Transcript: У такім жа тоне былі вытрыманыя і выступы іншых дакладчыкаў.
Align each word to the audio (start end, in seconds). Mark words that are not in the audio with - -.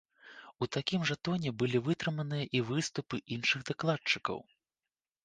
У 0.65 0.67
такім 0.77 1.01
жа 1.09 1.15
тоне 1.27 1.51
былі 1.63 1.81
вытрыманыя 1.87 2.47
і 2.61 2.63
выступы 2.71 3.21
іншых 3.37 3.59
дакладчыкаў. 3.69 4.37